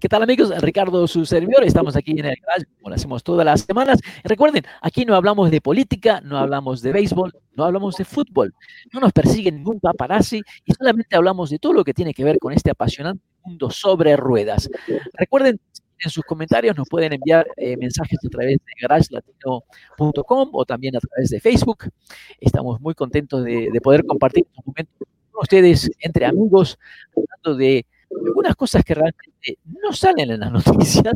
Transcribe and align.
¿Qué 0.00 0.08
tal 0.08 0.22
amigos? 0.22 0.52
Ricardo, 0.60 1.08
su 1.08 1.26
servidor. 1.26 1.64
Estamos 1.64 1.96
aquí 1.96 2.12
en 2.12 2.26
el 2.26 2.36
garage, 2.40 2.66
como 2.76 2.90
lo 2.90 2.94
hacemos 2.94 3.24
todas 3.24 3.44
las 3.44 3.62
semanas. 3.62 3.98
Recuerden, 4.22 4.62
aquí 4.80 5.04
no 5.04 5.16
hablamos 5.16 5.50
de 5.50 5.60
política, 5.60 6.20
no 6.20 6.38
hablamos 6.38 6.82
de 6.82 6.92
béisbol, 6.92 7.32
no 7.56 7.64
hablamos 7.64 7.96
de 7.96 8.04
fútbol. 8.04 8.54
No 8.92 9.00
nos 9.00 9.12
persigue 9.12 9.50
ningún 9.50 9.80
paparazzi 9.80 10.40
y 10.64 10.72
solamente 10.72 11.16
hablamos 11.16 11.50
de 11.50 11.58
todo 11.58 11.72
lo 11.72 11.82
que 11.82 11.94
tiene 11.94 12.14
que 12.14 12.22
ver 12.22 12.38
con 12.38 12.52
este 12.52 12.70
apasionante 12.70 13.24
mundo 13.44 13.70
sobre 13.70 14.16
ruedas. 14.16 14.70
Recuerden, 15.14 15.58
en 15.98 16.10
sus 16.10 16.22
comentarios 16.24 16.76
nos 16.76 16.88
pueden 16.88 17.14
enviar 17.14 17.48
eh, 17.56 17.76
mensajes 17.76 18.20
a 18.24 18.28
través 18.28 18.58
de 18.58 18.72
garagelatino.com 18.80 20.50
o 20.52 20.64
también 20.64 20.94
a 20.96 21.00
través 21.00 21.30
de 21.30 21.40
Facebook. 21.40 21.90
Estamos 22.38 22.80
muy 22.80 22.94
contentos 22.94 23.42
de, 23.42 23.68
de 23.72 23.80
poder 23.80 24.06
compartir 24.06 24.44
estos 24.46 24.64
momentos 24.64 24.94
con 25.32 25.42
ustedes 25.42 25.90
entre 25.98 26.24
amigos, 26.24 26.78
hablando 27.16 27.58
de 27.58 27.84
algunas 28.10 28.56
cosas 28.56 28.84
que 28.84 28.94
realmente 28.94 29.58
no 29.64 29.92
salen 29.92 30.30
en 30.30 30.40
las 30.40 30.52
noticias, 30.66 31.14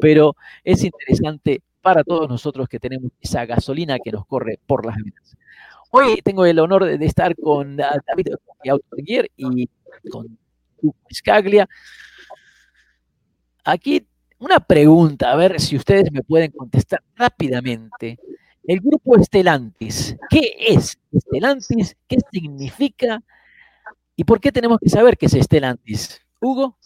pero 0.00 0.36
es 0.64 0.84
interesante 0.84 1.62
para 1.80 2.04
todos 2.04 2.28
nosotros 2.28 2.68
que 2.68 2.78
tenemos 2.78 3.10
esa 3.20 3.44
gasolina 3.44 3.98
que 3.98 4.12
nos 4.12 4.26
corre 4.26 4.58
por 4.66 4.86
las 4.86 4.96
venas. 4.96 5.36
Hoy 5.90 6.22
tengo 6.22 6.46
el 6.46 6.58
honor 6.58 6.84
de 6.86 7.04
estar 7.04 7.36
con 7.36 7.76
David 7.76 8.28
Autoguier 8.66 9.30
y 9.36 9.68
con 10.10 10.38
Scaglia. 11.12 11.68
Aquí 13.64 14.06
una 14.38 14.58
pregunta, 14.58 15.30
a 15.30 15.36
ver 15.36 15.60
si 15.60 15.76
ustedes 15.76 16.10
me 16.10 16.22
pueden 16.22 16.50
contestar 16.50 17.02
rápidamente. 17.14 18.18
El 18.64 18.80
grupo 18.80 19.16
Estelantis, 19.16 20.16
¿qué 20.30 20.54
es 20.58 20.98
Estelantis? 21.12 21.96
¿Qué 22.08 22.16
significa? 22.32 23.22
¿Y 24.16 24.24
por 24.24 24.40
qué 24.40 24.50
tenemos 24.50 24.78
que 24.80 24.88
saber 24.88 25.18
qué 25.18 25.26
es 25.26 25.34
Estelantis? 25.34 26.21
Hugo. 26.42 26.76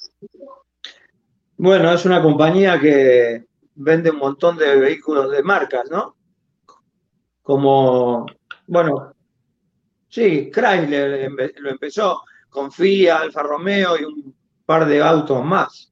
Bueno, 1.56 1.90
es 1.92 2.04
una 2.04 2.22
compañía 2.22 2.78
que 2.78 3.46
vende 3.74 4.10
un 4.10 4.18
montón 4.18 4.58
de 4.58 4.76
vehículos 4.76 5.30
de 5.30 5.42
marcas, 5.42 5.90
¿no? 5.90 6.14
Como, 7.40 8.26
bueno, 8.66 9.14
sí, 10.08 10.50
Chrysler 10.52 11.30
lo 11.56 11.70
empezó 11.70 12.22
con 12.50 12.70
Fiat, 12.70 13.22
Alfa 13.22 13.42
Romeo 13.42 13.98
y 13.98 14.04
un 14.04 14.34
par 14.66 14.86
de 14.86 15.02
autos 15.02 15.42
más. 15.42 15.90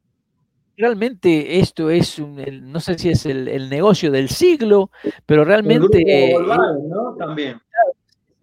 Realmente 0.77 1.59
esto 1.61 1.89
es, 1.89 2.19
un, 2.19 2.37
no 2.71 2.81
sé 2.81 2.99
si 2.99 3.09
es 3.11 3.25
el, 3.25 3.71
negocio 3.71 4.11
del 4.11 4.29
siglo, 4.29 4.91
pero 5.25 5.45
realmente... 5.45 6.35
El 6.35 6.45
grupo 6.45 6.57
¿no? 6.89 7.17
También 7.17 7.61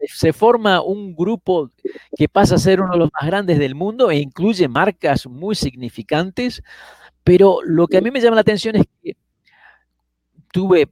se 0.08 0.34
forma 0.34 0.82
un 0.82 1.16
grupo 1.16 1.72
que 2.16 2.28
pasa 2.28 2.56
a 2.56 2.60
ser 2.60 2.82
uno 2.82 2.94
de 2.94 3.00
los 3.00 3.10
más 3.14 3.28
grandes 3.28 3.60
del 3.60 3.76
mundo 3.76 4.12
e 4.12 4.18
incluye 4.18 4.68
marcas 4.68 5.28
muy 5.28 5.56
significantes, 5.56 6.62
pero 7.24 7.60
lo 7.64 7.88
que 7.88 7.98
a 7.98 8.02
mí 8.02 8.12
me 8.12 8.22
llama 8.22 8.36
la 8.36 8.42
atención 8.42 8.76
es 8.76 8.86
que 9.04 9.16
tuve, 10.52 10.90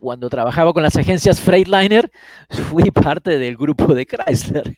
cuando 0.00 0.28
trabajaba 0.28 0.72
con 0.72 0.82
las 0.82 0.96
agencias 0.96 1.40
Freightliner, 1.40 2.10
fui 2.70 2.90
parte 2.90 3.38
del 3.38 3.56
grupo 3.56 3.94
de 3.94 4.06
Chrysler 4.06 4.76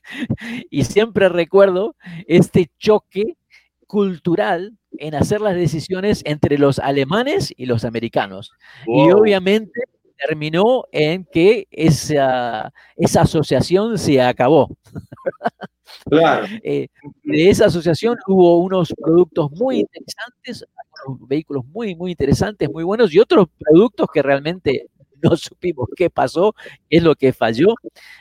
y 0.70 0.84
siempre 0.84 1.28
recuerdo 1.28 1.96
este 2.26 2.70
choque 2.78 3.36
cultural 3.86 4.76
en 4.98 5.14
hacer 5.14 5.40
las 5.40 5.54
decisiones 5.54 6.22
entre 6.24 6.58
los 6.58 6.78
alemanes 6.78 7.52
y 7.56 7.66
los 7.66 7.84
americanos. 7.84 8.52
Y 8.86 9.10
obviamente 9.10 9.82
terminó 10.16 10.84
en 10.92 11.24
que 11.24 11.66
esa, 11.70 12.72
esa 12.96 13.22
asociación 13.22 13.98
se 13.98 14.20
acabó. 14.20 14.68
Claro. 16.08 16.46
Eh, 16.64 16.88
de 17.22 17.50
esa 17.50 17.66
asociación 17.66 18.16
hubo 18.26 18.58
unos 18.58 18.92
productos 19.00 19.50
muy 19.52 19.80
interesantes, 19.80 20.64
unos 21.06 21.28
vehículos 21.28 21.64
muy, 21.66 21.94
muy 21.94 22.10
interesantes, 22.10 22.68
muy 22.70 22.84
buenos, 22.84 23.12
y 23.14 23.20
otros 23.20 23.46
productos 23.58 24.08
que 24.12 24.22
realmente 24.22 24.88
no 25.22 25.36
supimos 25.36 25.88
qué 25.96 26.10
pasó, 26.10 26.54
es 26.90 27.02
lo 27.02 27.14
que 27.14 27.32
falló. 27.32 27.74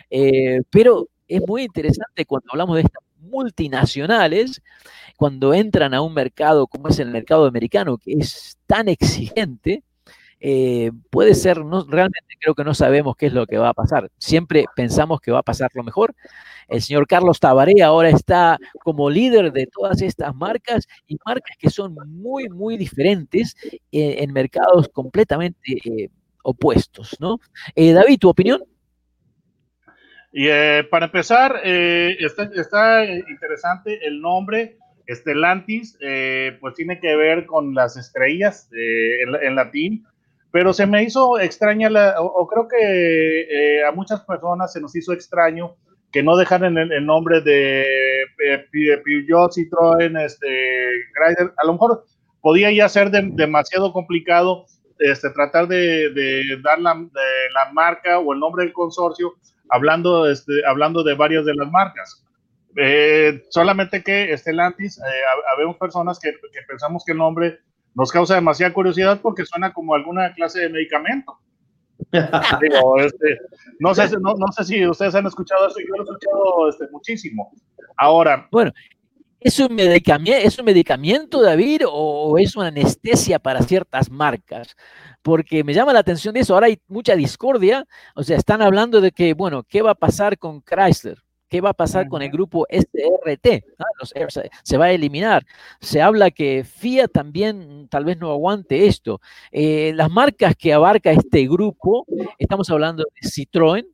Eh, 0.09 0.61
pero 0.69 1.09
es 1.27 1.41
muy 1.47 1.63
interesante 1.63 2.25
cuando 2.25 2.47
hablamos 2.51 2.75
de 2.75 2.83
estas 2.83 3.03
multinacionales, 3.19 4.61
cuando 5.17 5.53
entran 5.53 5.93
a 5.93 6.01
un 6.01 6.13
mercado 6.13 6.67
como 6.67 6.89
es 6.89 6.99
el 6.99 7.09
mercado 7.09 7.45
americano, 7.45 7.97
que 7.97 8.13
es 8.13 8.57
tan 8.67 8.87
exigente, 8.89 9.83
eh, 10.47 10.91
puede 11.09 11.33
ser, 11.33 11.65
no, 11.65 11.87
realmente 11.89 12.35
creo 12.39 12.53
que 12.53 12.63
no 12.63 12.75
sabemos 12.75 13.15
qué 13.17 13.25
es 13.25 13.33
lo 13.33 13.47
que 13.47 13.57
va 13.57 13.69
a 13.69 13.73
pasar. 13.73 14.11
Siempre 14.19 14.65
pensamos 14.75 15.19
que 15.19 15.31
va 15.31 15.39
a 15.39 15.43
pasar 15.43 15.71
lo 15.73 15.81
mejor. 15.81 16.13
El 16.67 16.83
señor 16.83 17.07
Carlos 17.07 17.39
Tabaré 17.39 17.81
ahora 17.81 18.09
está 18.09 18.59
como 18.83 19.09
líder 19.09 19.51
de 19.51 19.65
todas 19.65 20.03
estas 20.03 20.35
marcas 20.35 20.87
y 21.07 21.17
marcas 21.25 21.57
que 21.57 21.71
son 21.71 21.95
muy, 22.09 22.47
muy 22.49 22.77
diferentes 22.77 23.55
eh, 23.91 24.17
en 24.19 24.33
mercados 24.33 24.87
completamente 24.89 25.79
eh, 25.83 26.09
opuestos, 26.43 27.17
¿no? 27.19 27.39
David, 27.75 28.19
¿tu 28.19 28.29
opinión? 28.29 28.61
Y 30.31 30.47
para 30.91 31.07
empezar, 31.07 31.59
está, 31.65 33.03
interesante 33.03 34.05
el 34.05 34.21
nombre. 34.21 34.77
Estelantis, 35.07 35.97
pues 36.59 36.75
tiene 36.75 36.99
que 36.99 37.15
ver 37.15 37.47
con 37.47 37.73
las 37.73 37.97
estrellas 37.97 38.69
en 38.71 39.55
latín, 39.55 40.05
pero 40.55 40.71
se 40.71 40.87
me 40.87 41.03
hizo 41.03 41.37
extraña, 41.37 41.89
la, 41.89 42.15
o, 42.17 42.47
creo 42.47 42.65
que 42.69 42.77
eh, 43.41 43.83
a 43.83 43.91
muchas 43.91 44.21
personas 44.21 44.71
se 44.71 44.79
nos 44.79 44.95
hizo 44.95 45.11
extraño 45.11 45.75
que 46.13 46.23
no 46.23 46.37
dejaran 46.37 46.77
el, 46.77 47.05
nombre 47.05 47.41
de, 47.41 47.83
Peugeot, 49.03 49.51
Citroën, 49.51 50.17
este, 50.23 50.87
A 51.57 51.65
lo 51.65 51.73
mejor 51.73 52.05
podía 52.39 52.71
ya 52.71 52.87
ser 52.87 53.11
demasiado 53.11 53.91
complicado 53.91 54.65
este, 54.97 55.29
tratar 55.31 55.67
de, 55.67 56.57
dar 56.63 56.79
la, 56.79 56.93
la, 56.93 57.73
marca 57.73 58.19
o 58.19 58.31
el 58.31 58.39
nombre 58.39 58.63
del 58.63 58.71
consorcio 58.71 59.33
hablando, 59.67 60.25
este, 60.25 60.65
hablando 60.65 61.03
de 61.03 61.15
varias 61.15 61.43
de 61.43 61.53
las 61.53 61.69
marcas. 61.69 62.25
Eh, 62.77 63.43
solamente 63.49 64.01
que 64.01 64.37
Stellantis, 64.37 64.99
eh, 64.99 65.01
habemos 65.53 65.75
personas 65.75 66.17
que, 66.17 66.31
que 66.31 66.61
pensamos 66.65 67.03
que 67.05 67.11
el 67.11 67.17
nombre 67.17 67.59
nos 67.95 68.11
causa 68.11 68.35
demasiada 68.35 68.73
curiosidad 68.73 69.19
porque 69.21 69.45
suena 69.45 69.73
como 69.73 69.95
alguna 69.95 70.33
clase 70.33 70.59
de 70.61 70.69
medicamento. 70.69 71.39
Este, 72.11 73.39
no, 73.79 73.95
sé, 73.95 74.09
no, 74.19 74.51
sé 74.55 74.63
si 74.63 74.87
ustedes 74.87 75.15
han 75.15 75.25
escuchado 75.25 75.67
eso, 75.67 75.79
yo 75.79 75.95
lo 75.95 76.01
he 76.01 76.03
escuchado 76.03 76.69
este, 76.69 76.87
muchísimo. 76.91 77.51
Ahora. 77.97 78.47
Bueno, 78.51 78.71
¿es 79.39 79.59
un, 79.59 79.73
medicamento, 79.73 80.39
¿es 80.45 80.59
un 80.59 80.65
medicamento, 80.65 81.41
David, 81.41 81.83
o 81.89 82.37
es 82.37 82.55
una 82.55 82.67
anestesia 82.67 83.39
para 83.39 83.61
ciertas 83.63 84.09
marcas? 84.11 84.75
Porque 85.21 85.63
me 85.63 85.73
llama 85.73 85.93
la 85.93 85.99
atención 85.99 86.33
de 86.33 86.41
eso. 86.41 86.53
Ahora 86.53 86.67
hay 86.67 86.79
mucha 86.87 87.15
discordia. 87.15 87.85
O 88.13 88.23
sea, 88.23 88.37
están 88.37 88.61
hablando 88.61 89.01
de 89.01 89.11
que, 89.11 89.33
bueno, 89.33 89.63
¿qué 89.63 89.81
va 89.81 89.91
a 89.91 89.95
pasar 89.95 90.37
con 90.37 90.61
Chrysler? 90.61 91.24
¿Qué 91.47 91.61
va 91.61 91.69
a 91.69 91.73
pasar 91.73 92.07
con 92.07 92.21
el 92.21 92.31
grupo 92.31 92.65
SRT? 92.69 93.63
se 94.63 94.77
va 94.77 94.85
a 94.85 94.91
eliminar. 94.91 95.45
Se 95.79 96.01
habla 96.01 96.31
que 96.31 96.63
FIA 96.63 97.07
también 97.07 97.87
tal 97.89 98.05
vez 98.05 98.17
no 98.17 98.31
aguante 98.31 98.87
esto. 98.87 99.21
Eh, 99.51 99.93
las 99.95 100.09
marcas 100.09 100.55
que 100.55 100.73
abarca 100.73 101.11
este 101.11 101.47
grupo, 101.47 102.05
estamos 102.39 102.69
hablando 102.69 103.03
de 103.03 103.29
Citroën, 103.29 103.85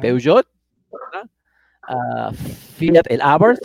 Peugeot, 0.00 0.46
uh, 1.88 2.32
Fiat, 2.76 3.06
el 3.08 3.20
Abarth, 3.20 3.60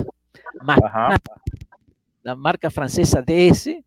la 2.24 2.36
marca 2.36 2.72
francesa 2.72 3.22
DS, 3.22 3.84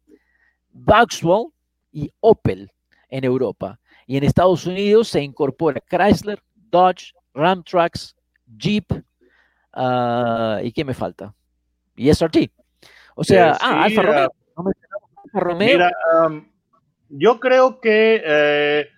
Vauxhall 0.72 1.48
y 1.92 2.10
Opel. 2.20 2.70
en 3.08 3.24
Europa. 3.24 3.78
Y 4.06 4.16
en 4.16 4.24
Estados 4.24 4.66
Unidos 4.66 5.08
se 5.08 5.20
incorpora 5.20 5.80
Chrysler, 5.80 6.40
Dodge, 6.70 7.12
Ram 7.34 7.62
Trucks, 7.64 8.14
Jeep, 8.56 8.86
ah, 9.72 10.60
¿y 10.62 10.72
qué 10.72 10.84
me 10.84 10.94
falta? 10.94 11.34
Y 11.96 12.08
SRT. 12.10 12.50
O 13.14 13.24
sea, 13.24 13.52
Eh, 13.52 13.56
ah, 13.60 13.84
Alfa 13.84 14.00
ah, 14.00 14.04
Romeo. 14.04 14.32
¿No 14.56 14.62
mencionamos 14.64 15.10
Alfa 15.24 15.40
Romeo? 15.40 15.68
Mira, 15.68 15.92
um, 16.26 16.48
yo 17.10 17.40
creo 17.40 17.80
que 17.80 18.22
eh, 18.24 18.88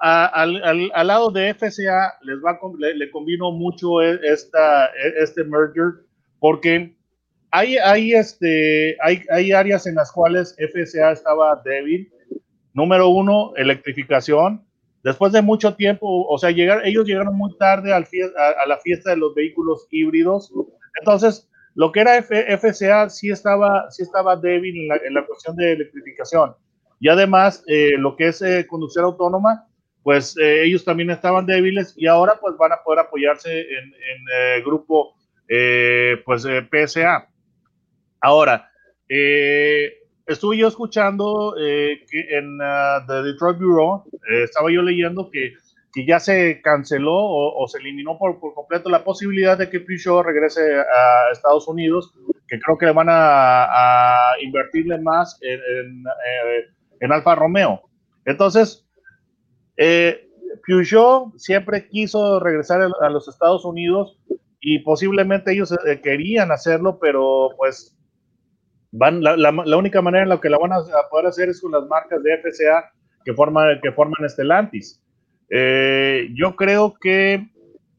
a- 0.00 0.26
al, 0.26 0.62
al- 0.64 0.90
al 0.94 1.06
lado 1.06 1.30
de 1.30 1.50
FCA 1.54 2.14
les 2.22 2.38
va 2.38 2.58
le, 2.78 2.94
le 2.96 3.10
convino 3.10 3.52
mucho 3.52 4.00
e- 4.02 4.18
esta, 4.24 4.86
e- 4.86 5.22
este 5.22 5.44
merger 5.44 6.04
porque 6.40 6.96
hay, 7.50 7.76
hay, 7.76 8.14
este, 8.14 8.96
hay, 9.02 9.22
hay 9.30 9.52
áreas 9.52 9.86
en 9.86 9.94
las 9.94 10.10
cuales 10.10 10.56
FCA 10.58 11.12
estaba 11.12 11.60
débil. 11.64 12.10
Número 12.72 13.10
uno, 13.10 13.52
electrificación. 13.56 14.64
Después 15.02 15.32
de 15.32 15.42
mucho 15.42 15.74
tiempo, 15.74 16.26
o 16.28 16.38
sea, 16.38 16.50
llegar, 16.50 16.86
ellos 16.86 17.06
llegaron 17.06 17.34
muy 17.36 17.56
tarde 17.58 17.92
al 17.92 18.04
a, 18.04 18.62
a 18.62 18.66
la 18.66 18.78
fiesta 18.78 19.10
de 19.10 19.16
los 19.16 19.34
vehículos 19.34 19.86
híbridos. 19.90 20.52
Entonces, 21.00 21.48
lo 21.74 21.90
que 21.90 22.00
era 22.00 22.18
F- 22.18 22.56
FCA 22.58 23.08
sí 23.10 23.30
estaba, 23.30 23.90
sí 23.90 24.02
estaba 24.02 24.36
débil 24.36 24.76
en 24.76 24.88
la, 24.88 24.96
en 24.96 25.14
la 25.14 25.26
cuestión 25.26 25.56
de 25.56 25.72
electrificación. 25.72 26.54
Y 27.00 27.08
además, 27.08 27.64
eh, 27.66 27.92
lo 27.98 28.14
que 28.14 28.28
es 28.28 28.42
eh, 28.42 28.66
conducción 28.68 29.04
autónoma, 29.04 29.66
pues 30.04 30.36
eh, 30.38 30.64
ellos 30.64 30.84
también 30.84 31.10
estaban 31.10 31.46
débiles 31.46 31.94
y 31.96 32.06
ahora 32.06 32.38
pues 32.40 32.56
van 32.56 32.72
a 32.72 32.82
poder 32.84 33.00
apoyarse 33.00 33.60
en, 33.60 33.84
en 33.86 34.24
eh, 34.36 34.62
grupo 34.64 35.14
eh, 35.48 36.22
pues 36.24 36.44
eh, 36.44 36.62
PSA. 36.70 37.28
Ahora, 38.20 38.70
eh, 39.08 39.92
estuve 40.26 40.56
yo 40.58 40.68
escuchando 40.68 41.54
eh, 41.58 42.04
que 42.10 42.36
en 42.38 42.60
uh, 42.60 43.06
The 43.06 43.22
Detroit 43.22 43.58
Bureau, 43.58 44.04
eh, 44.30 44.44
estaba 44.44 44.70
yo 44.70 44.82
leyendo 44.82 45.30
que, 45.30 45.54
que 45.92 46.06
ya 46.06 46.20
se 46.20 46.60
canceló 46.62 47.14
o, 47.14 47.62
o 47.62 47.68
se 47.68 47.78
eliminó 47.78 48.18
por, 48.18 48.40
por, 48.40 48.54
completo 48.54 48.88
la 48.88 49.04
posibilidad 49.04 49.58
de 49.58 49.68
que 49.68 49.80
Peugeot 49.80 50.24
regrese 50.24 50.60
a 50.80 51.30
Estados 51.32 51.68
Unidos, 51.68 52.14
que 52.48 52.58
creo 52.60 52.78
que 52.78 52.90
van 52.90 53.08
a, 53.08 53.64
a 53.64 54.40
invertirle 54.40 54.98
más 55.00 55.38
en, 55.42 55.60
en, 55.60 56.04
eh, 56.06 56.66
en, 57.00 57.12
Alfa 57.12 57.34
Romeo. 57.34 57.82
Entonces, 58.24 58.86
eh, 59.76 60.28
Peugeot 60.66 61.36
siempre 61.36 61.88
quiso 61.88 62.40
regresar 62.40 62.82
a 63.00 63.10
los 63.10 63.28
Estados 63.28 63.64
Unidos 63.64 64.18
y 64.60 64.78
posiblemente 64.78 65.52
ellos 65.52 65.72
eh, 65.72 66.00
querían 66.00 66.52
hacerlo, 66.52 66.98
pero 67.00 67.50
pues 67.56 67.96
van, 68.92 69.22
la, 69.22 69.36
la, 69.36 69.50
la, 69.50 69.76
única 69.76 70.00
manera 70.00 70.22
en 70.22 70.28
la 70.28 70.40
que 70.40 70.48
la 70.48 70.58
van 70.58 70.72
a, 70.72 70.78
poder 71.10 71.26
hacer 71.26 71.48
es 71.48 71.60
con 71.60 71.72
las 71.72 71.84
marcas 71.86 72.22
de 72.22 72.38
FCA 72.38 72.92
que 73.24 73.34
forman, 73.34 73.80
que 73.82 73.92
forman 73.92 74.28
Stellantis. 74.28 75.02
Eh, 75.50 76.28
yo 76.34 76.56
creo 76.56 76.94
que 76.94 77.46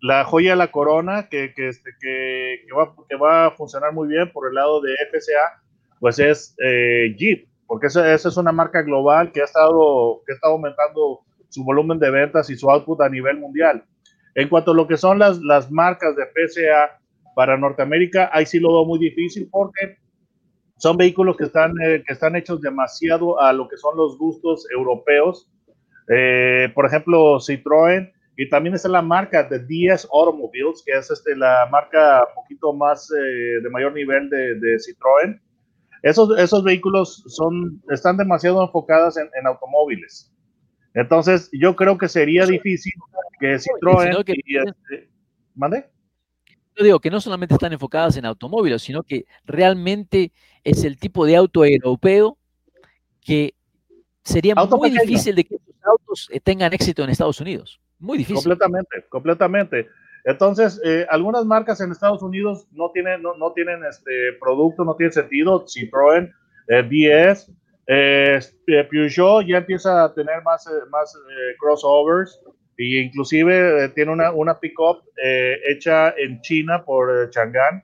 la 0.01 0.25
joya 0.25 0.51
de 0.51 0.57
la 0.57 0.71
corona, 0.71 1.29
que, 1.29 1.53
que, 1.53 1.69
este, 1.69 1.91
que, 1.99 2.61
que, 2.67 2.73
va, 2.73 2.93
que 3.07 3.15
va 3.15 3.45
a 3.47 3.51
funcionar 3.51 3.93
muy 3.93 4.07
bien 4.07 4.31
por 4.31 4.47
el 4.47 4.55
lado 4.55 4.81
de 4.81 4.93
FCA, 5.11 5.61
pues 5.99 6.19
es 6.19 6.55
eh, 6.61 7.15
Jeep, 7.17 7.47
porque 7.67 7.87
esa, 7.87 8.13
esa, 8.13 8.27
es 8.27 8.37
una 8.37 8.51
marca 8.51 8.81
global 8.81 9.31
que 9.31 9.41
ha, 9.41 9.45
estado, 9.45 10.21
que 10.25 10.33
ha 10.33 10.35
estado 10.35 10.53
aumentando 10.55 11.21
su 11.47 11.63
volumen 11.63 11.99
de 11.99 12.11
ventas 12.11 12.49
y 12.49 12.57
su 12.57 12.69
output 12.69 12.99
a 13.01 13.09
nivel 13.09 13.37
mundial. 13.37 13.83
En 14.35 14.49
cuanto 14.49 14.71
a 14.71 14.75
lo 14.75 14.87
que 14.87 14.97
son 14.97 15.19
las, 15.19 15.39
las 15.39 15.71
marcas 15.71 16.15
de 16.15 16.25
PCA 16.25 16.99
para 17.35 17.57
Norteamérica, 17.57 18.29
ahí 18.33 18.45
sí 18.45 18.59
lo 18.59 18.73
veo 18.73 18.85
muy 18.85 18.99
difícil 18.99 19.47
porque 19.49 19.97
son 20.77 20.97
vehículos 20.97 21.37
que 21.37 21.45
están, 21.45 21.73
eh, 21.81 22.03
que 22.05 22.13
están 22.13 22.35
hechos 22.35 22.61
demasiado 22.61 23.39
a 23.39 23.53
lo 23.53 23.67
que 23.67 23.77
son 23.77 23.95
los 23.97 24.17
gustos 24.17 24.67
europeos. 24.71 25.49
Eh, 26.09 26.69
por 26.73 26.85
ejemplo, 26.85 27.39
Citroën, 27.39 28.11
y 28.35 28.49
también 28.49 28.75
está 28.75 28.89
la 28.89 29.01
marca 29.01 29.43
de 29.43 29.59
DS 29.59 30.07
Automobiles, 30.11 30.83
que 30.85 30.93
es 30.93 31.09
este, 31.11 31.35
la 31.35 31.67
marca 31.71 32.25
un 32.29 32.35
poquito 32.35 32.73
más 32.73 33.09
eh, 33.11 33.61
de 33.61 33.69
mayor 33.69 33.93
nivel 33.93 34.29
de, 34.29 34.55
de 34.55 34.77
Citroën. 34.77 35.39
Esos, 36.01 36.37
esos 36.37 36.63
vehículos 36.63 37.23
son, 37.27 37.81
están 37.89 38.17
demasiado 38.17 38.61
enfocados 38.61 39.17
en, 39.17 39.29
en 39.39 39.47
automóviles. 39.47 40.33
Entonces, 40.95 41.49
yo 41.53 41.75
creo 41.75 41.97
que 41.97 42.07
sería 42.07 42.45
difícil 42.45 42.93
que 43.39 43.55
Citroën... 43.55 44.23
Y, 44.27 44.57
este, 44.57 45.09
¿Mande? 45.55 45.85
Yo 46.83 46.87
digo 46.87 46.99
que 46.99 47.09
no 47.09 47.21
solamente 47.21 47.53
están 47.53 47.71
enfocadas 47.71 48.17
en 48.17 48.25
automóviles, 48.25 48.81
sino 48.81 49.03
que 49.03 49.25
realmente 49.45 50.33
es 50.65 50.83
el 50.83 50.97
tipo 50.97 51.25
de 51.25 51.37
auto 51.37 51.63
europeo 51.63 52.37
que 53.21 53.53
sería 54.21 54.53
auto 54.57 54.75
muy 54.75 54.91
pequeño. 54.91 55.07
difícil 55.07 55.35
de 55.35 55.45
que 55.45 55.55
esos 55.55 55.75
autos 55.85 56.29
tengan 56.43 56.73
éxito 56.73 57.01
en 57.01 57.09
Estados 57.09 57.39
Unidos. 57.39 57.79
Muy 57.99 58.17
difícil. 58.17 58.35
Completamente, 58.35 59.05
completamente. 59.07 59.87
Entonces, 60.25 60.81
eh, 60.83 61.07
algunas 61.09 61.45
marcas 61.45 61.79
en 61.79 61.93
Estados 61.93 62.21
Unidos 62.21 62.67
no 62.71 62.91
tienen, 62.91 63.21
no, 63.21 63.33
no 63.37 63.53
tienen 63.53 63.85
este 63.85 64.33
producto, 64.41 64.83
no 64.83 64.97
tiene 64.97 65.13
sentido. 65.13 65.65
Citroën, 65.65 66.33
eh, 66.67 66.83
DS, 66.83 67.49
eh, 67.87 68.39
Peugeot 68.89 69.45
ya 69.47 69.59
empieza 69.59 70.03
a 70.03 70.13
tener 70.13 70.43
más, 70.43 70.69
más 70.89 71.15
eh, 71.15 71.55
crossovers 71.57 72.41
e 72.77 73.01
inclusive 73.01 73.85
eh, 73.85 73.89
tiene 73.89 74.11
una, 74.11 74.31
una 74.31 74.59
pickup 74.59 75.03
eh, 75.23 75.57
hecha 75.67 76.09
en 76.17 76.41
China 76.41 76.83
por 76.83 77.29
Chang'an. 77.29 77.83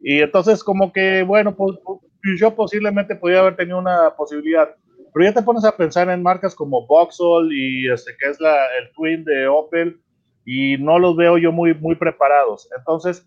Y 0.00 0.20
entonces 0.20 0.62
como 0.62 0.92
que, 0.92 1.22
bueno, 1.22 1.54
pues, 1.54 1.78
Peugeot 2.22 2.54
posiblemente 2.54 3.16
podría 3.16 3.40
haber 3.40 3.56
tenido 3.56 3.78
una 3.78 4.14
posibilidad. 4.16 4.74
Pero 5.12 5.24
ya 5.24 5.34
te 5.34 5.42
pones 5.42 5.64
a 5.64 5.76
pensar 5.76 6.08
en 6.10 6.22
marcas 6.22 6.54
como 6.54 6.86
Vauxhall 6.86 7.52
y 7.52 7.88
este 7.88 8.12
que 8.18 8.30
es 8.30 8.40
la, 8.40 8.54
el 8.78 8.90
Twin 8.94 9.24
de 9.24 9.46
Opel 9.46 10.00
y 10.44 10.76
no 10.78 10.98
los 10.98 11.16
veo 11.16 11.38
yo 11.38 11.52
muy, 11.52 11.74
muy 11.74 11.94
preparados. 11.94 12.68
Entonces, 12.76 13.26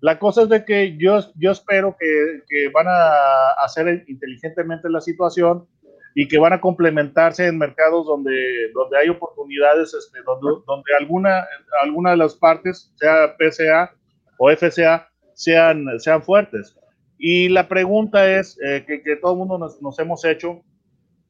la 0.00 0.18
cosa 0.18 0.42
es 0.42 0.48
de 0.48 0.64
que 0.64 0.96
yo, 0.96 1.18
yo 1.36 1.50
espero 1.50 1.96
que, 1.98 2.42
que 2.48 2.68
van 2.68 2.86
a 2.88 3.50
hacer 3.64 4.04
inteligentemente 4.06 4.88
la 4.88 5.00
situación 5.00 5.66
y 6.14 6.28
que 6.28 6.38
van 6.38 6.52
a 6.52 6.60
complementarse 6.60 7.46
en 7.46 7.58
mercados 7.58 8.06
donde, 8.06 8.70
donde 8.72 8.98
hay 8.98 9.08
oportunidades, 9.08 9.92
este, 9.94 10.20
donde, 10.24 10.62
donde 10.64 10.94
alguna, 10.98 11.44
alguna 11.82 12.12
de 12.12 12.16
las 12.18 12.34
partes, 12.36 12.92
sea 12.94 13.36
PCA 13.36 13.92
o 14.38 14.50
FCA, 14.50 15.08
sean, 15.34 15.86
sean 15.98 16.22
fuertes. 16.22 16.76
Y 17.18 17.48
la 17.48 17.68
pregunta 17.68 18.30
es, 18.30 18.58
eh, 18.64 18.84
que, 18.86 19.02
que, 19.02 19.16
todo 19.16 19.32
el 19.32 19.38
mundo 19.38 19.58
nos, 19.58 19.82
nos, 19.82 19.98
hemos 19.98 20.24
hecho, 20.24 20.62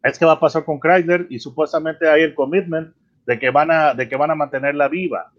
es 0.02 0.18
qué 0.18 0.26
va 0.26 0.32
a 0.32 0.40
pasar 0.40 0.64
con 0.64 0.78
Chrysler 0.78 1.26
y 1.30 1.38
supuestamente 1.38 2.08
hay 2.08 2.22
el 2.22 2.34
commitment 2.34 2.94
de 3.26 3.38
que 3.38 3.48
van 3.48 3.70
a, 3.70 3.94
de 3.94 4.06
que 4.06 4.16
van 4.16 4.30
a 4.30 4.34
mantenerla 4.34 4.88
viva. 4.88 5.32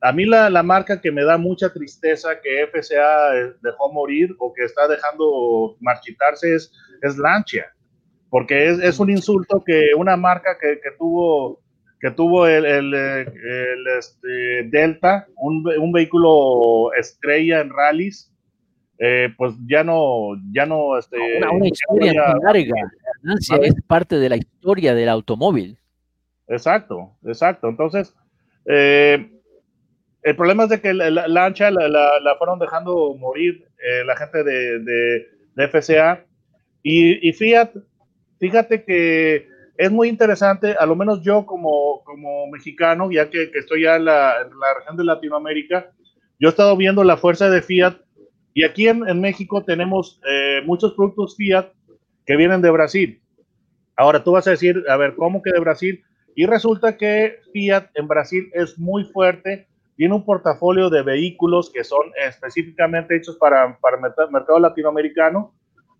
A 0.00 0.12
mí 0.12 0.26
la, 0.26 0.48
la, 0.50 0.62
marca 0.62 1.00
que 1.00 1.10
me 1.10 1.24
da 1.24 1.38
mucha 1.38 1.72
tristeza 1.72 2.40
que 2.40 2.66
FCA 2.66 3.54
dejó 3.62 3.92
morir 3.92 4.34
o 4.38 4.52
que 4.52 4.64
está 4.64 4.86
dejando 4.86 5.76
marchitarse 5.80 6.54
es, 6.54 6.72
es 7.02 7.16
Lancia, 7.16 7.72
porque 8.32 8.70
es, 8.70 8.78
es 8.78 8.98
un 8.98 9.10
insulto 9.10 9.62
que 9.62 9.90
una 9.94 10.16
marca 10.16 10.56
que, 10.58 10.80
que 10.80 10.92
tuvo 10.98 11.60
que 12.00 12.10
tuvo 12.12 12.46
el, 12.46 12.64
el, 12.64 12.94
el 12.94 13.86
este, 13.98 14.62
Delta, 14.70 15.26
un, 15.36 15.62
un, 15.78 15.92
vehículo 15.92 16.94
estrella 16.94 17.60
en 17.60 17.68
rallies, 17.68 18.32
eh, 18.98 19.28
pues 19.36 19.52
ya 19.68 19.84
no, 19.84 20.30
ya 20.50 20.64
no, 20.64 20.98
este, 20.98 21.18
una, 21.36 21.50
una 21.50 21.68
historia 21.68 22.12
ya, 22.14 22.34
larga. 22.42 22.74
Es 23.60 23.74
parte 23.86 24.16
de 24.16 24.30
la 24.30 24.36
historia 24.36 24.94
del 24.94 25.10
automóvil. 25.10 25.78
Exacto, 26.48 27.12
exacto. 27.24 27.68
Entonces, 27.68 28.14
eh, 28.64 29.30
el 30.22 30.36
problema 30.36 30.64
es 30.64 30.70
de 30.70 30.80
que 30.80 30.94
la, 30.94 31.10
la 31.10 31.28
lancha 31.28 31.70
la, 31.70 31.86
la, 31.86 32.18
la, 32.18 32.34
fueron 32.36 32.58
dejando 32.58 33.14
morir 33.14 33.68
eh, 33.78 34.04
la 34.06 34.16
gente 34.16 34.42
de, 34.42 34.78
de, 34.78 35.26
de 35.54 35.68
FCA 35.68 36.24
y, 36.82 37.28
y, 37.28 37.32
Fiat, 37.34 37.70
fíjate 38.42 38.82
que 38.82 39.46
es 39.76 39.92
muy 39.92 40.08
interesante, 40.08 40.74
a 40.76 40.84
lo 40.84 40.96
menos 40.96 41.22
yo 41.22 41.46
como, 41.46 42.02
como 42.02 42.48
mexicano, 42.48 43.08
ya 43.12 43.30
que, 43.30 43.52
que 43.52 43.60
estoy 43.60 43.84
ya 43.84 43.94
en 43.94 44.06
la, 44.06 44.40
en 44.40 44.48
la, 44.58 44.74
región 44.78 44.96
de 44.96 45.04
Latinoamérica, 45.04 45.92
yo 46.40 46.48
he 46.48 46.50
estado 46.50 46.76
viendo 46.76 47.04
la 47.04 47.16
fuerza 47.16 47.48
de 47.48 47.62
Fiat 47.62 47.98
y 48.52 48.64
aquí 48.64 48.88
en, 48.88 49.08
en 49.08 49.20
México 49.20 49.62
tenemos 49.62 50.20
eh, 50.28 50.60
muchos 50.66 50.94
productos 50.94 51.36
Fiat 51.36 51.68
que 52.26 52.36
vienen 52.36 52.62
de 52.62 52.70
Brasil. 52.72 53.22
Ahora 53.94 54.24
tú 54.24 54.32
vas 54.32 54.48
a 54.48 54.50
decir, 54.50 54.82
a 54.88 54.96
ver, 54.96 55.14
¿cómo 55.14 55.40
que 55.40 55.52
de 55.52 55.60
Brasil? 55.60 56.02
Y 56.34 56.46
resulta 56.46 56.96
que 56.96 57.38
Fiat 57.52 57.90
en 57.94 58.08
Brasil 58.08 58.50
es 58.54 58.76
muy 58.76 59.04
fuerte, 59.04 59.68
tiene 59.94 60.16
un 60.16 60.24
portafolio 60.24 60.90
de 60.90 61.02
vehículos 61.02 61.70
que 61.72 61.84
son 61.84 62.10
específicamente 62.26 63.16
hechos 63.16 63.36
para, 63.36 63.78
para 63.78 63.98
el 63.98 64.32
mercado 64.32 64.58
latinoamericano 64.58 65.54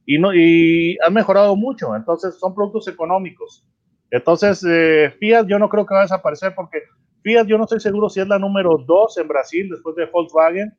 y, 0.07 0.19
no, 0.19 0.35
y 0.35 0.99
han 1.05 1.15
mejorado 1.15 1.57
mucho, 1.57 1.95
entonces 1.95 2.39
son 2.39 2.55
productos 2.55 2.89
económicos. 2.89 3.65
Entonces, 4.11 4.65
eh, 4.69 5.15
Fiat 5.19 5.47
yo 5.47 5.59
no 5.59 5.69
creo 5.69 5.87
que 5.87 5.95
va 5.95 6.01
a 6.01 6.05
desaparecer 6.05 6.55
porque 6.55 6.83
Fiat 7.23 7.47
yo 7.47 7.57
no 7.57 7.65
estoy 7.65 7.81
seguro 7.81 8.09
si 8.09 8.21
es 8.21 8.29
la 8.29 8.39
número 8.39 8.77
dos 8.87 9.17
en 9.19 9.29
Brasil 9.29 9.69
después 9.71 9.97
de 9.97 10.07
Volkswagen, 10.07 10.73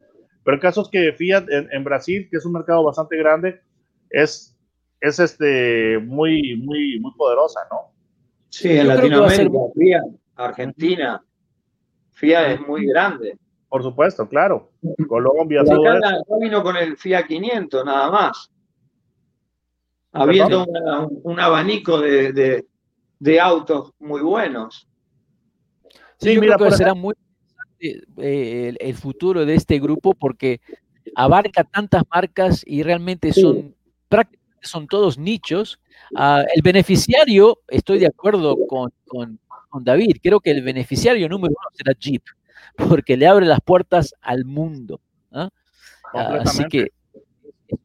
pero 0.44 0.56
el 0.56 0.62
caso 0.62 0.82
es 0.82 0.90
que 0.90 1.14
Fiat 1.14 1.50
en, 1.50 1.68
en 1.72 1.84
Brasil, 1.84 2.28
que 2.30 2.38
es 2.38 2.46
un 2.46 2.54
mercado 2.54 2.84
bastante 2.84 3.18
grande, 3.18 3.62
es, 4.10 4.56
es 5.02 5.20
este, 5.20 6.00
muy, 6.00 6.58
muy, 6.58 7.00
muy 7.00 7.12
poderosa, 7.18 7.62
¿no? 7.72 7.94
Sí, 8.50 8.78
en 8.78 8.88
Latinoamérica, 8.88 9.58
FIA, 9.74 10.02
Argentina, 10.36 11.24
FIA 12.12 12.54
es 12.54 12.62
muy 12.62 12.86
grande. 12.86 13.36
Por 13.68 13.82
supuesto, 13.82 14.30
claro. 14.30 14.70
Colombia, 15.08 15.64
todo 15.64 15.92
eso. 15.92 16.40
vino 16.40 16.62
con 16.62 16.78
el 16.78 16.96
FIA 16.96 17.26
500, 17.26 17.84
nada 17.84 18.12
más. 18.12 18.53
Habiendo 20.14 20.66
un 21.24 21.40
abanico 21.40 22.00
de, 22.00 22.66
autos 23.42 23.92
muy 24.00 24.22
buenos. 24.22 24.88
Sí, 26.18 26.38
mira, 26.40 26.56
creo 26.56 26.70
que 26.70 26.78
será 26.78 26.94
muy 26.94 27.16
eh, 28.18 28.74
el, 28.80 28.96
futuro 28.96 29.46
de 29.46 29.56
este 29.56 29.80
grupo 29.80 30.14
porque 30.14 30.62
abarca 31.16 31.64
tantas 31.66 32.04
marcas 32.10 32.64
y 32.66 32.82
realmente 32.84 33.34
son 33.34 33.76
prácticamente 34.08 34.44
son 34.64 34.88
todos 34.88 35.18
nichos. 35.18 35.80
Ah, 36.16 36.44
el 36.54 36.62
beneficiario, 36.62 37.60
estoy 37.68 38.00
de 38.00 38.08
acuerdo 38.08 38.58
con, 38.68 38.92
con, 39.06 39.40
David, 39.84 40.18
creo 40.22 40.40
que 40.40 40.52
el 40.52 40.62
beneficiario 40.62 41.28
número 41.28 41.56
uno 41.58 41.70
será 41.74 41.94
Jeep 42.00 42.22
porque 42.88 43.18
le 43.18 43.26
abre 43.26 43.46
las 43.46 43.60
puertas 43.62 44.14
al 44.22 44.46
mundo. 44.46 45.02
¿ah? 45.32 45.50
Así 46.14 46.64
que 46.66 46.92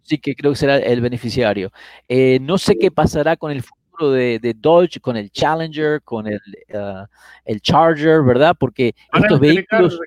sí 0.03 0.19
que 0.19 0.35
creo 0.35 0.53
que 0.53 0.59
será 0.59 0.77
el 0.77 1.01
beneficiario. 1.01 1.73
Eh, 2.09 2.39
no 2.41 2.59
sé 2.59 2.77
qué 2.79 2.91
pasará 2.91 3.37
con 3.37 3.51
el 3.51 3.63
futuro 3.63 3.79
de, 4.07 4.55
Dodge, 4.57 5.01
con 5.01 5.17
el 5.17 5.31
Challenger, 5.31 6.03
con 6.03 6.27
el, 6.27 6.41
uh, 6.75 7.05
el 7.45 7.61
Charger, 7.61 8.23
¿verdad? 8.23 8.55
Porque 8.59 8.95
estos 9.13 9.41
vehículos... 9.41 9.99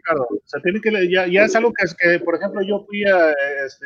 se 0.45 0.59
tiene 0.61 0.79
que, 0.79 0.91
ya, 1.11 1.27
ya, 1.27 1.43
es 1.43 1.55
algo 1.55 1.73
que, 1.73 1.85
es 1.85 1.95
que, 1.95 2.19
por 2.19 2.35
ejemplo, 2.35 2.61
yo 2.61 2.85
fui 2.87 3.03
a, 3.03 3.31
este, 3.65 3.85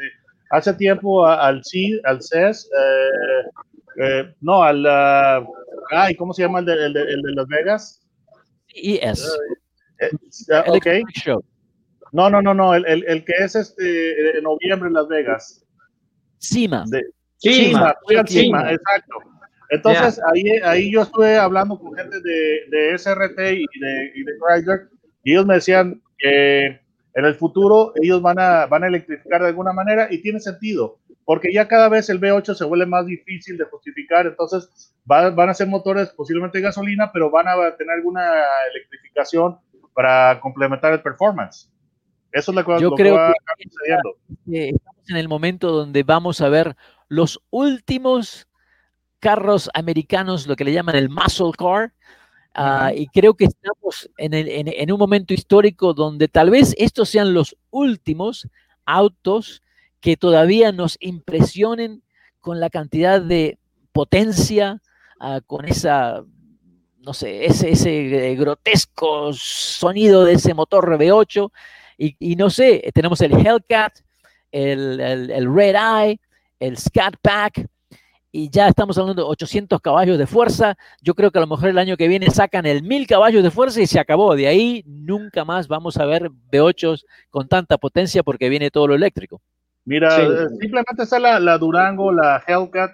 hace 0.52 0.74
tiempo 0.74 1.26
al 1.26 1.64
CID, 1.64 2.00
al 2.04 2.22
CES, 2.22 2.70
eh, 2.78 4.04
eh, 4.04 4.36
no, 4.42 4.64
al... 4.64 4.86
ay, 5.92 6.16
¿Cómo 6.16 6.34
se 6.34 6.44
llama 6.44 6.60
el 6.60 6.66
de, 6.66 6.86
el 6.86 6.94
de, 6.94 7.02
el 7.02 7.22
de 7.22 7.32
Las 7.34 7.48
Vegas? 7.48 8.02
CES. 8.68 9.38
Eh, 10.00 10.12
okay. 10.68 11.04
No, 12.12 12.30
no, 12.30 12.42
no, 12.42 12.54
no, 12.54 12.76
el, 12.76 12.86
el, 12.86 13.04
el, 13.08 13.26
que 13.26 13.34
es 13.40 13.56
este 13.56 14.38
en 14.38 14.44
noviembre 14.44 14.88
en 14.88 14.94
Las 14.94 15.08
Vegas. 15.08 15.65
Cima. 16.38 16.84
De, 16.88 17.02
Cima, 17.38 17.96
Cima, 18.26 18.72
exacto. 18.72 19.18
Entonces 19.70 20.22
ahí, 20.32 20.48
ahí 20.64 20.92
yo 20.92 21.02
estuve 21.02 21.38
hablando 21.38 21.78
con 21.80 21.96
gente 21.96 22.20
de, 22.22 22.60
de 22.70 22.98
SRT 22.98 23.40
y 23.40 23.80
de, 23.80 24.12
y 24.16 24.24
de 24.24 24.32
Chrysler 24.40 24.90
y 25.26 25.32
ellos 25.32 25.46
me 25.46 25.56
decían 25.56 26.02
que 26.18 26.66
en 26.68 27.26
el 27.26 27.36
futuro 27.36 27.94
ellos 27.96 28.22
van 28.22 28.40
a, 28.40 28.68
van 28.68 28.84
a 28.84 28.88
electrificar 28.88 29.42
de 29.42 29.48
alguna 29.48 29.74
manera 29.74 30.08
y 30.12 30.22
tiene 30.22 30.40
sentido, 30.40 31.00
porque 31.26 31.52
ya 31.52 31.68
cada 31.68 31.90
vez 31.90 32.10
el 32.10 32.22
V8 32.22 32.54
se 32.54 32.64
vuelve 32.64 32.86
más 32.86 33.08
difícil 33.08 33.58
de 33.58 33.66
justificar, 33.66 34.28
entonces 34.28 34.94
van 35.04 35.50
a 35.50 35.54
ser 35.54 35.68
motores 35.68 36.10
posiblemente 36.10 36.60
de 36.60 36.66
gasolina, 36.66 37.12
pero 37.12 37.32
van 37.32 37.48
a 37.48 37.76
tener 37.76 37.96
alguna 37.96 38.22
electrificación 38.72 39.58
para 39.94 40.40
complementar 40.42 40.94
el 40.94 41.02
performance. 41.02 41.72
Eso 42.36 42.52
es 42.52 42.56
lo 42.56 42.66
que, 42.66 42.82
Yo 42.82 42.92
creo 42.92 43.18
que 44.46 44.70
estamos 44.70 45.10
en 45.10 45.16
el 45.16 45.30
momento 45.30 45.72
donde 45.72 46.04
vamos 46.04 46.42
a 46.42 46.50
ver 46.50 46.76
los 47.08 47.42
últimos 47.50 48.50
carros 49.20 49.70
americanos, 49.74 50.46
lo 50.46 50.58
que 50.58 50.66
le 50.66 50.74
llaman 50.74 50.98
el 50.98 51.08
muscle 51.08 51.54
car, 51.58 51.94
ah, 52.54 52.92
y 52.94 53.08
creo 53.08 53.36
que 53.36 53.46
estamos 53.46 54.10
en, 54.18 54.34
en, 54.34 54.92
un 54.92 55.00
momento 55.00 55.34
histórico 55.34 55.94
donde 55.94 56.28
tal 56.28 56.50
vez 56.50 56.76
estos 56.78 57.08
sean 57.08 57.34
los 57.34 57.56
últimos 57.70 58.50
autos 58.86 59.64
que 60.02 60.18
todavía 60.18 60.74
nos 60.74 60.98
impresionen 61.00 62.04
con 62.42 62.60
la 62.60 62.70
cantidad 62.70 63.22
de 63.22 63.60
potencia, 63.94 64.82
ah, 65.22 65.40
con 65.48 65.64
esa 65.64 66.26
no 67.00 67.14
sé, 67.14 67.46
ese, 67.46 67.70
ese 67.70 68.32
eh, 68.32 68.36
grotesco 68.36 69.32
sonido 69.32 70.26
de 70.26 70.34
ese 70.34 70.54
motor 70.54 70.90
V8. 70.90 71.50
Y, 71.98 72.36
no 72.36 72.50
sé, 72.50 72.92
tenemos 72.94 73.22
el 73.22 73.34
Hellcat, 73.34 74.00
el, 74.52 75.00
el, 75.00 75.54
Red 75.54 75.76
Eye, 75.76 76.20
el 76.60 76.78
Scat 76.78 77.16
Pack, 77.22 77.68
y 78.38 78.50
ya 78.50 78.68
estamos 78.68 78.98
hablando 78.98 79.24
de 79.24 79.30
800 79.30 79.80
caballos 79.80 80.18
de 80.18 80.28
fuerza. 80.28 80.78
Yo 81.02 81.16
creo 81.16 81.32
que 81.32 81.38
a 81.38 81.42
lo 81.42 81.48
mejor 81.48 81.70
el 81.70 81.78
año 81.78 81.96
que 81.96 82.10
viene 82.10 82.30
sacan 82.30 82.66
el 82.66 82.84
1000 82.84 83.08
caballos 83.08 83.42
de 83.42 83.50
fuerza 83.50 83.80
y 83.80 83.88
se 83.88 83.98
acabó. 83.98 84.36
De 84.36 84.48
ahí 84.48 84.84
nunca 84.86 85.46
más 85.46 85.70
vamos 85.70 85.96
a 85.96 86.06
ver 86.06 86.30
V8 86.52 87.02
con 87.30 87.48
tanta 87.48 87.78
potencia 87.78 88.24
porque 88.24 88.50
viene 88.50 88.72
todo 88.72 88.88
lo 88.88 88.96
eléctrico. 88.96 89.42
Mira, 89.86 90.22
eh, 90.22 90.50
simplemente 90.60 91.04
está 91.04 91.18
la, 91.18 91.40
la 91.40 91.58
Durango, 91.58 92.12
la 92.12 92.44
Hellcat, 92.46 92.92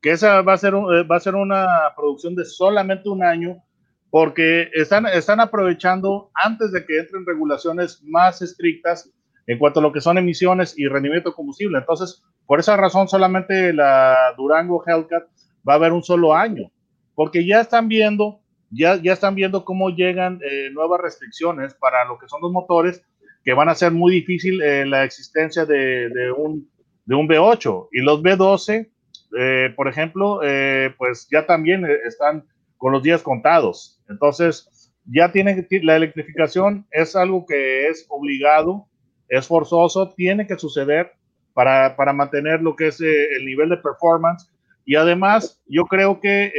que 0.00 0.12
esa 0.12 0.40
va 0.40 0.54
a 0.54 0.58
ser, 0.58 0.72
eh, 0.72 1.02
va 1.02 1.16
a 1.16 1.20
ser 1.20 1.34
una 1.34 1.66
producción 1.94 2.34
de 2.34 2.46
solamente 2.46 3.10
un 3.10 3.22
año, 3.22 3.62
porque 4.10 4.70
están, 4.74 5.06
están 5.06 5.40
aprovechando 5.40 6.30
antes 6.34 6.72
de 6.72 6.84
que 6.84 6.98
entren 6.98 7.26
regulaciones 7.26 8.02
más 8.04 8.42
estrictas 8.42 9.10
en 9.46 9.58
cuanto 9.58 9.80
a 9.80 9.82
lo 9.82 9.92
que 9.92 10.00
son 10.00 10.18
emisiones 10.18 10.78
y 10.78 10.86
rendimiento 10.86 11.30
de 11.30 11.34
combustible. 11.34 11.78
Entonces, 11.78 12.22
por 12.46 12.60
esa 12.60 12.76
razón, 12.76 13.08
solamente 13.08 13.72
la 13.72 14.34
Durango 14.36 14.82
Hellcat 14.86 15.24
va 15.68 15.74
a 15.74 15.76
haber 15.76 15.92
un 15.92 16.02
solo 16.02 16.34
año, 16.34 16.70
porque 17.14 17.46
ya 17.46 17.60
están 17.60 17.88
viendo, 17.88 18.40
ya, 18.70 18.96
ya 18.96 19.12
están 19.12 19.34
viendo 19.34 19.64
cómo 19.64 19.90
llegan 19.90 20.40
eh, 20.42 20.70
nuevas 20.72 21.00
restricciones 21.00 21.74
para 21.74 22.04
lo 22.04 22.18
que 22.18 22.28
son 22.28 22.40
los 22.40 22.52
motores, 22.52 23.02
que 23.44 23.52
van 23.54 23.68
a 23.68 23.74
ser 23.74 23.92
muy 23.92 24.12
difícil 24.12 24.62
eh, 24.62 24.84
la 24.84 25.04
existencia 25.04 25.64
de, 25.64 26.08
de, 26.10 26.32
un, 26.32 26.70
de 27.04 27.14
un 27.14 27.28
V8 27.28 27.88
y 27.92 28.00
los 28.00 28.22
V12 28.22 28.88
eh, 29.36 29.72
por 29.76 29.88
ejemplo, 29.88 30.40
eh, 30.42 30.94
pues 30.96 31.28
ya 31.30 31.46
también 31.46 31.84
eh, 31.84 31.98
están 32.06 32.44
con 32.78 32.92
los 32.92 33.02
días 33.02 33.22
contados. 33.22 34.00
Entonces, 34.08 34.92
ya 35.04 35.32
tiene 35.32 35.66
la 35.82 35.96
electrificación 35.96 36.86
es 36.90 37.16
algo 37.16 37.44
que 37.46 37.88
es 37.88 38.06
obligado, 38.08 38.86
es 39.28 39.46
forzoso, 39.46 40.14
tiene 40.14 40.46
que 40.46 40.58
suceder 40.58 41.12
para, 41.52 41.96
para 41.96 42.12
mantener 42.12 42.62
lo 42.62 42.76
que 42.76 42.88
es 42.88 43.00
el 43.00 43.44
nivel 43.44 43.68
de 43.68 43.76
performance. 43.78 44.50
Y 44.84 44.94
además, 44.94 45.60
yo 45.66 45.84
creo 45.84 46.20
que 46.20 46.52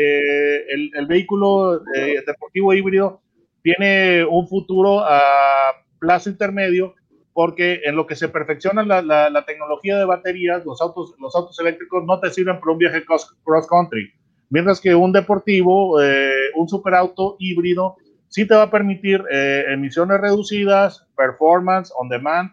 el, 0.67 0.91
el, 0.93 1.07
vehículo 1.07 1.79
deportivo 2.27 2.73
híbrido 2.73 3.21
tiene 3.63 4.23
un 4.23 4.47
futuro 4.47 4.99
a 4.99 5.73
plazo 5.99 6.29
intermedio 6.29 6.93
porque 7.33 7.81
en 7.85 7.95
lo 7.95 8.05
que 8.05 8.15
se 8.15 8.27
perfecciona 8.27 8.83
la, 8.83 9.01
la, 9.01 9.45
tecnología 9.45 9.97
de 9.97 10.05
baterías, 10.05 10.65
los 10.65 10.81
autos, 10.81 11.15
los 11.19 11.35
autos 11.35 11.57
eléctricos 11.59 12.03
no 12.05 12.19
te 12.19 12.31
sirven 12.31 12.59
para 12.59 12.73
un 12.73 12.77
viaje 12.77 13.05
cross, 13.05 13.33
country, 13.69 14.11
mientras 14.49 14.81
que 14.81 14.95
un 14.95 15.11
deportivo, 15.11 16.01
eh, 16.01 16.51
un 16.55 16.67
superauto 16.67 17.35
híbrido, 17.39 17.97
sí 18.27 18.45
te 18.45 18.55
va 18.55 18.63
a 18.63 18.71
permitir 18.71 19.23
eh, 19.31 19.65
emisiones 19.69 20.19
reducidas, 20.19 21.07
performance 21.15 21.91
on 21.97 22.09
demand, 22.09 22.51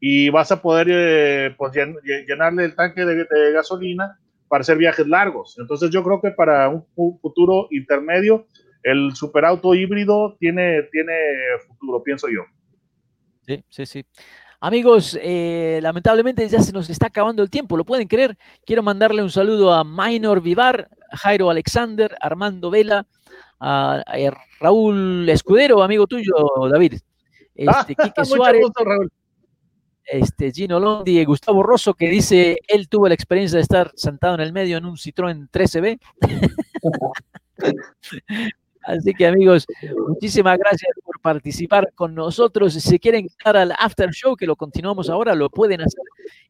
y 0.00 0.28
vas 0.28 0.52
a 0.52 0.60
poder 0.60 0.88
eh, 0.90 1.54
pues, 1.56 1.72
llenarle 2.26 2.64
el 2.64 2.74
tanque 2.74 3.04
de, 3.04 3.16
de, 3.24 3.52
gasolina 3.52 4.18
para 4.48 4.60
hacer 4.60 4.76
viajes 4.76 5.06
largos. 5.06 5.56
Entonces 5.58 5.90
yo 5.90 6.02
creo 6.04 6.20
que 6.20 6.30
para 6.30 6.68
un 6.68 6.86
futuro 7.20 7.68
intermedio, 7.70 8.46
el 8.82 9.16
superauto 9.16 9.74
híbrido 9.74 10.36
tiene, 10.38 10.82
tiene 10.92 11.14
futuro, 11.66 12.02
pienso 12.02 12.28
yo. 12.28 12.42
Sí, 13.46 13.64
sí, 13.68 13.86
sí. 13.86 14.04
Amigos, 14.60 15.18
eh, 15.22 15.80
lamentablemente 15.82 16.48
ya 16.48 16.62
se 16.62 16.72
nos 16.72 16.88
está 16.88 17.08
acabando 17.08 17.42
el 17.42 17.50
tiempo, 17.50 17.76
¿lo 17.76 17.84
pueden 17.84 18.08
creer? 18.08 18.38
Quiero 18.64 18.82
mandarle 18.82 19.22
un 19.22 19.30
saludo 19.30 19.72
a 19.72 19.84
Minor 19.84 20.40
Vivar, 20.40 20.88
Jairo 21.12 21.50
Alexander, 21.50 22.16
Armando 22.20 22.70
Vela, 22.70 23.06
a, 23.60 24.02
Raúl 24.60 25.28
Escudero, 25.28 25.82
amigo 25.82 26.06
tuyo, 26.06 26.32
David. 26.70 26.94
Este, 27.54 27.94
Quique 27.96 28.24
Suárez, 28.24 28.66
este, 30.04 30.52
Gino 30.52 30.80
Londi, 30.80 31.22
Gustavo 31.24 31.62
Rosso, 31.62 31.94
que 31.94 32.08
dice, 32.08 32.58
él 32.68 32.88
tuvo 32.88 33.08
la 33.08 33.14
experiencia 33.14 33.56
de 33.56 33.62
estar 33.62 33.92
sentado 33.94 34.36
en 34.36 34.40
el 34.40 34.52
medio 34.52 34.78
en 34.78 34.86
un 34.86 34.96
Citroën 34.96 35.50
13B. 35.50 35.98
Así 38.86 39.12
que 39.14 39.26
amigos, 39.26 39.66
muchísimas 40.06 40.56
gracias 40.58 40.92
por 41.04 41.20
participar 41.20 41.92
con 41.94 42.14
nosotros. 42.14 42.74
Si 42.74 42.98
quieren 43.00 43.26
estar 43.26 43.56
al 43.56 43.72
after 43.78 44.10
show, 44.10 44.36
que 44.36 44.46
lo 44.46 44.54
continuamos 44.54 45.10
ahora, 45.10 45.34
lo 45.34 45.50
pueden 45.50 45.80
hacer. 45.80 46.04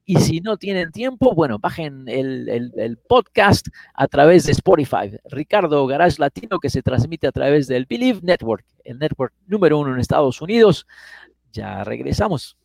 Y 0.05 0.17
si 0.17 0.41
no 0.41 0.59
tienen 0.59 0.93
tiempo, 0.93 1.35
bueno, 1.35 1.59
bajen 1.59 2.05
el, 2.09 2.99
podcast 3.09 3.69
a 3.95 4.07
través 4.07 4.45
de 4.45 4.53
Spotify. 4.53 5.19
Ricardo 5.31 5.87
Garage 5.87 6.17
Latino, 6.19 6.59
que 6.59 6.69
se 6.69 6.83
transmite 6.83 7.27
a 7.27 7.33
través 7.33 7.69
del 7.69 7.87
Believe 7.87 8.21
Network, 8.23 8.65
el 8.85 8.99
network 8.99 9.33
número 9.47 9.79
uno 9.79 9.95
en 9.95 10.01
Estados 10.01 10.43
Unidos. 10.43 10.87
Ya 11.53 11.85
regresamos. 11.85 12.57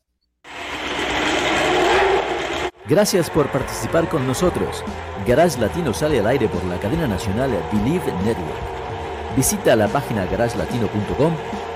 Gracias 2.89 3.29
por 3.29 3.49
participar 3.51 4.09
con 4.09 4.27
nosotros. 4.27 4.83
Garage 5.25 5.59
Latino 5.61 5.93
sale 5.93 6.19
al 6.19 6.27
aire 6.27 6.49
por 6.49 6.63
la 6.65 6.77
cadena 6.77 7.07
nacional 7.07 7.51
Believe 7.71 8.11
Network. 8.25 8.90
Visita 9.35 9.75
la 9.75 9.87
página 9.87 10.25
garagelatino.com, 10.25 11.33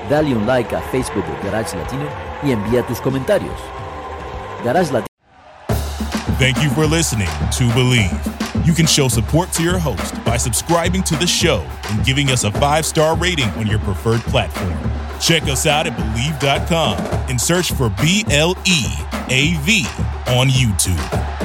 dale 0.09 0.35
un 0.35 0.45
like 0.45 0.75
a 0.75 0.81
Facebook 0.91 1.25
de 1.25 1.50
Garage 1.50 1.75
Latino 1.77 2.05
y 2.43 2.51
envía 2.51 2.85
tus 2.85 3.00
comentarios. 3.00 3.59
Garage 4.63 4.91
Latino. 4.91 5.07
Thank 6.38 6.62
you 6.62 6.69
for 6.71 6.85
listening 6.85 7.29
to 7.57 7.74
Believe. 7.74 8.12
You 8.65 8.74
can 8.74 8.85
show 8.85 9.07
support 9.07 9.51
to 9.53 9.63
your 9.63 9.77
host 9.77 10.21
by 10.25 10.38
subscribing 10.38 11.03
to 11.03 11.15
the 11.15 11.27
show 11.27 11.63
and 11.89 12.03
giving 12.03 12.29
us 12.29 12.43
a 12.43 12.51
five 12.51 12.85
star 12.85 13.15
rating 13.15 13.50
on 13.51 13.67
your 13.67 13.79
preferred 13.79 14.21
platform. 14.21 14.75
Check 15.19 15.43
us 15.43 15.65
out 15.65 15.88
at 15.88 15.95
Believe.com 15.95 16.97
and 17.29 17.39
search 17.39 17.71
for 17.71 17.89
B 18.01 18.25
L 18.29 18.55
E 18.65 18.83
A 19.29 19.55
V 19.62 19.85
on 20.27 20.47
YouTube. 20.50 21.44